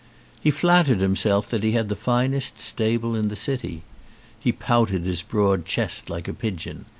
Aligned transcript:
He 0.41 0.49
flattered 0.49 0.99
himself 0.99 1.47
that 1.49 1.61
he 1.61 1.73
had 1.73 1.87
the 1.87 1.95
finest 1.95 2.59
stable 2.59 3.13
in 3.13 3.27
the 3.27 3.35
city. 3.35 3.83
He 4.39 4.51
pouted 4.51 5.03
his 5.03 5.21
broad 5.21 5.63
chest 5.67 6.09
like 6.09 6.27
a 6.27 6.33
pigeon. 6.33 6.85